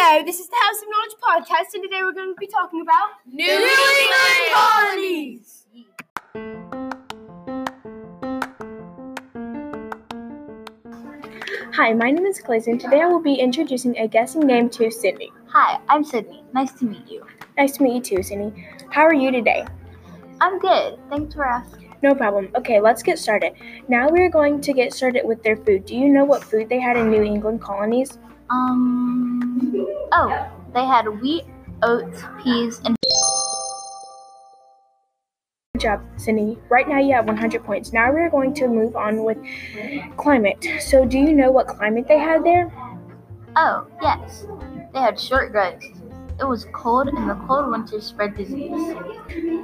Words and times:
Hello, 0.00 0.24
this 0.24 0.38
is 0.38 0.48
the 0.48 0.54
House 0.62 0.80
of 0.80 0.86
Knowledge 0.88 1.16
podcast, 1.20 1.74
and 1.74 1.82
today 1.82 2.04
we're 2.04 2.12
going 2.12 2.32
to 2.32 2.38
be 2.38 2.46
talking 2.46 2.82
about 2.82 3.08
New 3.26 3.44
England 3.44 4.54
colonies. 4.54 5.66
Hi, 11.74 11.94
my 11.94 12.12
name 12.12 12.26
is 12.26 12.38
Clayton. 12.38 12.78
Today 12.78 13.00
I 13.00 13.06
will 13.06 13.20
be 13.20 13.34
introducing 13.34 13.98
a 13.98 14.06
guessing 14.06 14.42
name 14.46 14.70
to 14.70 14.88
Sydney. 14.88 15.32
Hi, 15.48 15.80
I'm 15.88 16.04
Sydney. 16.04 16.44
Nice 16.54 16.70
to 16.74 16.84
meet 16.84 17.10
you. 17.10 17.26
Nice 17.56 17.76
to 17.78 17.82
meet 17.82 17.94
you 17.94 18.18
too, 18.18 18.22
Sydney. 18.22 18.68
How 18.90 19.02
are 19.02 19.12
you 19.12 19.32
today? 19.32 19.66
I'm 20.40 20.60
good. 20.60 20.96
Thanks 21.10 21.34
for 21.34 21.44
asking. 21.44 21.92
No 22.04 22.14
problem. 22.14 22.50
Okay, 22.54 22.80
let's 22.80 23.02
get 23.02 23.18
started. 23.18 23.54
Now 23.88 24.08
we 24.08 24.20
are 24.20 24.30
going 24.30 24.60
to 24.60 24.72
get 24.72 24.92
started 24.92 25.26
with 25.26 25.42
their 25.42 25.56
food. 25.56 25.86
Do 25.86 25.96
you 25.96 26.08
know 26.08 26.24
what 26.24 26.44
food 26.44 26.68
they 26.68 26.78
had 26.78 26.96
in 26.96 27.10
New 27.10 27.24
England 27.24 27.60
colonies? 27.60 28.16
Um. 28.50 29.86
Oh, 30.12 30.50
they 30.74 30.84
had 30.84 31.06
wheat, 31.20 31.44
oats, 31.82 32.22
peas, 32.42 32.80
and. 32.84 32.96
Good 35.74 35.82
job, 35.82 36.02
Sydney. 36.16 36.58
Right 36.70 36.88
now 36.88 36.98
you 36.98 37.14
have 37.14 37.26
100 37.26 37.64
points. 37.64 37.92
Now 37.92 38.12
we 38.12 38.20
are 38.20 38.30
going 38.30 38.54
to 38.54 38.68
move 38.68 38.96
on 38.96 39.22
with 39.22 39.38
climate. 40.16 40.66
So, 40.80 41.04
do 41.04 41.18
you 41.18 41.34
know 41.34 41.50
what 41.50 41.68
climate 41.68 42.06
they 42.08 42.18
had 42.18 42.42
there? 42.42 42.72
Oh, 43.54 43.86
yes. 44.00 44.46
They 44.92 45.00
had 45.00 45.20
short 45.20 45.52
growth. 45.52 45.82
It 46.40 46.44
was 46.44 46.66
cold, 46.72 47.08
and 47.08 47.28
the 47.28 47.34
cold 47.46 47.70
winters 47.70 48.06
spread 48.06 48.36
disease. 48.36 48.94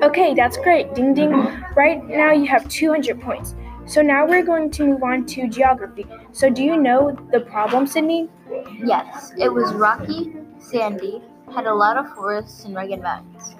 Okay, 0.02 0.34
that's 0.34 0.56
great. 0.58 0.94
Ding 0.94 1.14
ding. 1.14 1.30
Right 1.76 2.04
now 2.04 2.32
you 2.32 2.46
have 2.46 2.68
200 2.68 3.20
points. 3.20 3.54
So 3.86 4.00
now 4.00 4.26
we're 4.26 4.42
going 4.44 4.70
to 4.70 4.86
move 4.86 5.02
on 5.02 5.26
to 5.26 5.46
geography. 5.48 6.06
So 6.32 6.48
do 6.48 6.62
you 6.62 6.76
know 6.76 7.16
the 7.32 7.40
problem, 7.40 7.86
Sydney? 7.86 8.28
Yes, 8.82 9.32
it 9.38 9.52
was 9.52 9.72
rocky, 9.74 10.32
sandy, 10.58 11.22
had 11.54 11.66
a 11.66 11.74
lot 11.74 11.96
of 11.96 12.12
forests 12.14 12.64
and 12.64 12.74
rugged 12.74 13.02
mountains. 13.02 13.54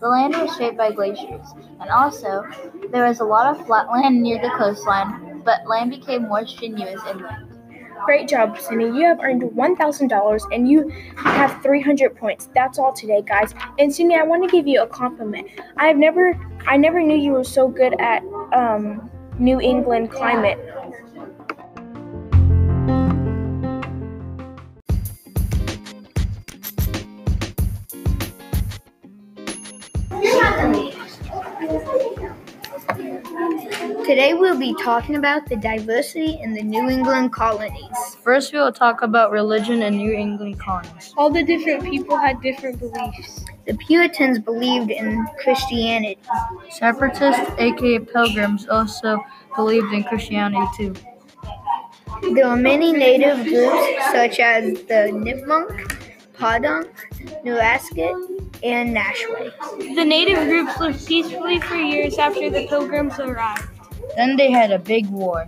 The 0.00 0.08
land 0.08 0.34
was 0.34 0.54
shaped 0.56 0.76
by 0.76 0.92
glaciers, 0.92 1.46
and 1.80 1.90
also 1.90 2.42
there 2.90 3.06
was 3.06 3.20
a 3.20 3.24
lot 3.24 3.54
of 3.54 3.66
flat 3.66 3.90
land 3.90 4.22
near 4.22 4.40
the 4.40 4.50
coastline, 4.56 5.42
but 5.44 5.66
land 5.66 5.90
became 5.90 6.28
more 6.28 6.46
strenuous 6.46 7.00
inland. 7.10 7.52
Great 8.04 8.28
job, 8.28 8.58
Sydney. 8.58 8.86
You 8.86 9.06
have 9.06 9.20
earned 9.20 9.42
$1,000 9.42 10.54
and 10.54 10.68
you 10.68 10.88
have 11.16 11.62
300 11.62 12.14
points. 12.14 12.48
That's 12.54 12.78
all 12.78 12.92
today, 12.92 13.22
guys. 13.26 13.54
And 13.78 13.92
Sydney, 13.92 14.16
I 14.16 14.22
want 14.22 14.44
to 14.44 14.48
give 14.48 14.66
you 14.66 14.82
a 14.82 14.86
compliment. 14.86 15.48
I 15.76 15.86
have 15.86 15.96
never, 15.96 16.38
I 16.66 16.76
never 16.76 17.00
knew 17.00 17.16
you 17.16 17.32
were 17.32 17.42
so 17.42 17.68
good 17.68 17.98
at 17.98 18.22
um, 18.52 19.10
New 19.38 19.60
England 19.60 20.10
climate. 20.10 20.58
Today 33.86 34.34
we'll 34.34 34.58
be 34.58 34.74
talking 34.82 35.14
about 35.14 35.48
the 35.48 35.54
diversity 35.54 36.40
in 36.42 36.52
the 36.54 36.62
New 36.62 36.88
England 36.88 37.32
colonies. 37.32 38.16
First, 38.24 38.52
we 38.52 38.58
will 38.58 38.72
talk 38.72 39.02
about 39.02 39.30
religion 39.30 39.82
in 39.82 39.96
New 39.96 40.10
England 40.12 40.58
colonies. 40.58 41.14
All 41.16 41.30
the 41.30 41.44
different 41.44 41.84
people 41.84 42.16
had 42.16 42.40
different 42.40 42.80
beliefs. 42.80 43.44
The 43.64 43.74
Puritans 43.74 44.40
believed 44.40 44.90
in 44.90 45.24
Christianity. 45.38 46.18
Separatists, 46.70 47.48
aka 47.58 48.00
Pilgrims, 48.00 48.66
also 48.68 49.24
believed 49.54 49.92
in 49.92 50.02
Christianity 50.02 50.66
too. 50.76 50.94
There 52.34 52.48
were 52.48 52.56
many 52.56 52.92
native 52.92 53.44
groups 53.44 54.04
such 54.10 54.40
as 54.40 54.82
the 54.82 55.12
Nipmuc, 55.12 55.96
Podunk, 56.34 56.90
Newasket, 57.44 58.16
and 58.64 58.96
Nashway. 58.96 59.52
The 59.94 60.04
native 60.04 60.48
groups 60.48 60.80
lived 60.80 61.06
peacefully 61.06 61.60
for 61.60 61.76
years 61.76 62.18
after 62.18 62.50
the 62.50 62.66
pilgrims 62.66 63.18
arrived. 63.20 63.75
Then 64.16 64.36
they 64.36 64.50
had 64.50 64.72
a 64.72 64.78
big 64.78 65.08
war. 65.10 65.46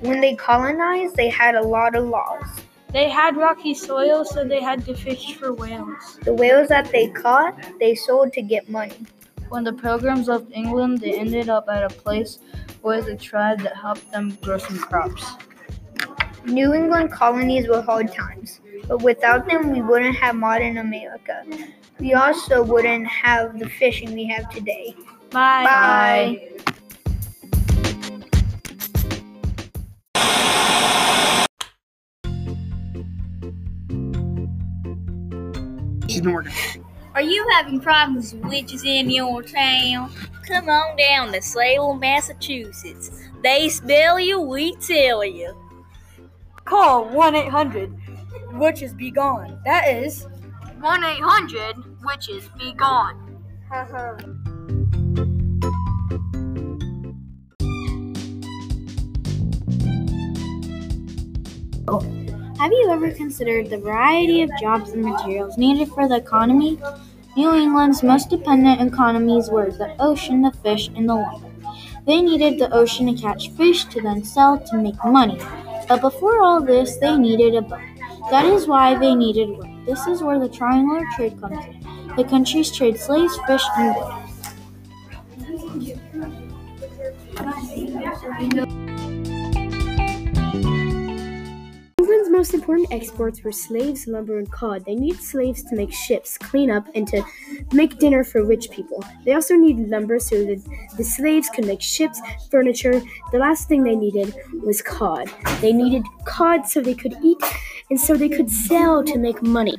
When 0.00 0.20
they 0.20 0.34
colonized, 0.34 1.14
they 1.16 1.28
had 1.28 1.54
a 1.54 1.62
lot 1.62 1.94
of 1.94 2.08
laws. 2.08 2.46
They 2.92 3.10
had 3.10 3.36
rocky 3.36 3.74
soil, 3.74 4.24
so 4.24 4.44
they 4.44 4.62
had 4.62 4.84
to 4.86 4.94
fish 4.94 5.34
for 5.34 5.52
whales. 5.52 6.18
The 6.22 6.32
whales 6.32 6.68
that 6.68 6.90
they 6.90 7.08
caught, 7.08 7.54
they 7.78 7.94
sold 7.94 8.32
to 8.32 8.42
get 8.42 8.70
money. 8.70 9.04
When 9.50 9.64
the 9.64 9.74
pilgrims 9.74 10.28
left 10.28 10.46
England, 10.52 11.00
they 11.00 11.18
ended 11.18 11.50
up 11.50 11.68
at 11.68 11.84
a 11.84 11.94
place 11.94 12.38
with 12.82 13.08
a 13.08 13.16
tribe 13.16 13.60
that 13.60 13.76
helped 13.76 14.10
them 14.10 14.38
grow 14.40 14.56
some 14.56 14.78
crops. 14.78 15.24
New 16.44 16.72
England 16.72 17.12
colonies 17.12 17.68
were 17.68 17.82
hard 17.82 18.10
times, 18.12 18.60
but 18.86 19.02
without 19.02 19.46
them, 19.46 19.70
we 19.70 19.82
wouldn't 19.82 20.16
have 20.16 20.34
modern 20.34 20.78
America. 20.78 21.44
We 21.98 22.14
also 22.14 22.62
wouldn't 22.62 23.06
have 23.06 23.58
the 23.58 23.68
fishing 23.68 24.14
we 24.14 24.26
have 24.28 24.48
today. 24.48 24.94
Bye. 25.30 25.64
Bye. 25.64 26.67
She's 36.18 36.24
been 36.24 36.34
working. 36.34 36.84
Are 37.14 37.22
you 37.22 37.48
having 37.52 37.78
problems 37.78 38.34
with 38.34 38.42
witches 38.46 38.82
in 38.82 39.08
your 39.08 39.40
town? 39.40 40.12
Come 40.48 40.68
on 40.68 40.96
down 40.96 41.32
to 41.32 41.40
Salem, 41.40 42.00
Massachusetts. 42.00 43.12
They 43.44 43.68
spell 43.68 44.18
you, 44.18 44.40
we 44.40 44.74
tell 44.76 45.24
you. 45.24 45.56
Call 46.64 47.04
1 47.04 47.36
800 47.36 47.94
Witches 48.54 48.94
Be 48.94 49.12
Gone. 49.12 49.60
That 49.64 49.86
is 49.86 50.26
1 50.80 51.04
800 51.04 51.76
Witches 52.02 52.48
Be 52.58 52.72
Gone. 52.72 53.40
Uh-huh. 53.72 54.16
Have 62.58 62.72
you 62.72 62.90
ever 62.90 63.12
considered 63.12 63.70
the 63.70 63.78
variety 63.78 64.42
of 64.42 64.50
jobs 64.60 64.90
and 64.90 65.04
materials 65.04 65.56
needed 65.56 65.88
for 65.90 66.08
the 66.08 66.16
economy? 66.16 66.76
New 67.36 67.54
England's 67.54 68.02
most 68.02 68.30
dependent 68.30 68.80
economies 68.80 69.48
were 69.48 69.70
the 69.70 69.94
ocean, 70.00 70.42
the 70.42 70.50
fish, 70.50 70.88
and 70.96 71.08
the 71.08 71.14
water. 71.14 71.46
They 72.04 72.20
needed 72.20 72.58
the 72.58 72.72
ocean 72.74 73.06
to 73.06 73.22
catch 73.22 73.50
fish 73.50 73.84
to 73.84 74.02
then 74.02 74.24
sell 74.24 74.58
to 74.58 74.76
make 74.76 75.04
money. 75.04 75.38
But 75.88 76.00
before 76.00 76.42
all 76.42 76.60
this, 76.60 76.96
they 76.96 77.16
needed 77.16 77.54
a 77.54 77.62
boat. 77.62 77.78
That 78.32 78.44
is 78.44 78.66
why 78.66 78.98
they 78.98 79.14
needed 79.14 79.50
wood. 79.50 79.86
This 79.86 80.04
is 80.08 80.20
where 80.20 80.40
the 80.40 80.48
triangular 80.48 81.04
trade 81.14 81.40
comes 81.40 81.64
in. 81.64 81.80
The 82.16 82.24
countries 82.24 82.72
trade 82.72 82.98
slaves, 82.98 83.38
fish, 83.46 83.62
and 83.76 83.94
wood. 88.56 88.97
Most 92.38 92.54
important 92.54 92.92
exports 92.92 93.42
were 93.42 93.50
slaves, 93.50 94.06
lumber, 94.06 94.38
and 94.38 94.48
cod. 94.52 94.84
They 94.84 94.94
needed 94.94 95.20
slaves 95.20 95.64
to 95.64 95.74
make 95.74 95.92
ships, 95.92 96.38
clean 96.38 96.70
up, 96.70 96.86
and 96.94 97.04
to 97.08 97.24
make 97.72 97.98
dinner 97.98 98.22
for 98.22 98.44
rich 98.44 98.70
people. 98.70 99.04
They 99.24 99.32
also 99.32 99.56
needed 99.56 99.88
lumber 99.88 100.20
so 100.20 100.44
that 100.44 100.62
the 100.96 101.02
slaves 101.02 101.50
could 101.52 101.66
make 101.66 101.80
ships, 101.80 102.20
furniture. 102.48 103.02
The 103.32 103.38
last 103.38 103.66
thing 103.66 103.82
they 103.82 103.96
needed 103.96 104.32
was 104.62 104.80
cod. 104.82 105.28
They 105.60 105.72
needed 105.72 106.04
cod 106.26 106.68
so 106.68 106.80
they 106.80 106.94
could 106.94 107.16
eat 107.24 107.42
and 107.90 108.00
so 108.00 108.14
they 108.14 108.28
could 108.28 108.52
sell 108.52 109.02
to 109.02 109.18
make 109.18 109.42
money. 109.42 109.76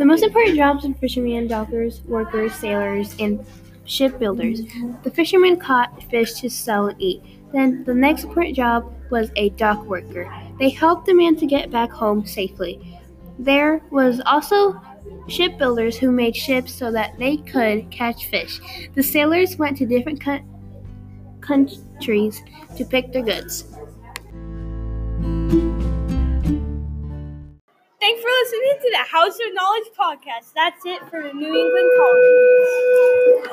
The 0.00 0.06
most 0.06 0.22
important 0.22 0.56
jobs 0.56 0.88
were 0.88 0.94
fishermen, 0.94 1.46
dockers, 1.46 2.00
workers, 2.06 2.54
sailors, 2.54 3.14
and 3.20 3.44
shipbuilders. 3.84 4.62
The 5.02 5.10
fishermen 5.10 5.58
caught 5.58 6.02
fish 6.04 6.40
to 6.40 6.48
sell 6.48 6.86
and 6.86 6.98
eat. 6.98 7.22
Then 7.52 7.84
the 7.84 7.92
next 7.92 8.24
important 8.24 8.56
job 8.56 8.90
was 9.10 9.30
a 9.36 9.50
dock 9.50 9.84
worker. 9.84 10.32
They 10.58 10.70
helped 10.70 11.04
the 11.04 11.12
man 11.12 11.36
to 11.36 11.44
get 11.44 11.70
back 11.70 11.90
home 11.90 12.24
safely. 12.24 12.98
There 13.38 13.82
was 13.90 14.22
also 14.24 14.80
shipbuilders 15.28 15.98
who 15.98 16.10
made 16.10 16.34
ships 16.34 16.72
so 16.72 16.90
that 16.92 17.18
they 17.18 17.36
could 17.36 17.90
catch 17.90 18.24
fish. 18.28 18.58
The 18.94 19.02
sailors 19.02 19.58
went 19.58 19.76
to 19.76 19.84
different 19.84 20.18
coun- 20.18 20.48
countries 21.42 22.42
to 22.74 22.86
pick 22.86 23.12
their 23.12 23.22
goods. 23.22 23.64
Listening 28.50 28.82
to 28.82 28.90
the 28.90 29.04
House 29.08 29.34
of 29.34 29.54
Knowledge 29.54 29.90
podcast. 29.96 30.52
That's 30.54 30.84
it 30.84 31.00
for 31.08 31.22
the 31.22 31.32
New 31.32 31.54
England 31.54 31.90
colonies. 31.96 33.09